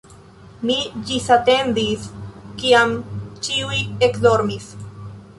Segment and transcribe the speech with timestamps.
[0.67, 0.75] Mi
[1.09, 2.07] ĝisatendis,
[2.63, 2.95] kiam
[3.49, 3.77] ĉiuj
[4.09, 4.71] ekdormis.